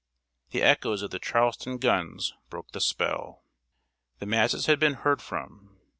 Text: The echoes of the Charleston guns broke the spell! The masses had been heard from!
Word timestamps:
The 0.49 0.63
echoes 0.63 1.03
of 1.03 1.11
the 1.11 1.19
Charleston 1.19 1.77
guns 1.77 2.33
broke 2.49 2.71
the 2.71 2.81
spell! 2.81 3.43
The 4.17 4.25
masses 4.25 4.65
had 4.65 4.79
been 4.79 4.95
heard 4.95 5.21
from! 5.21 5.77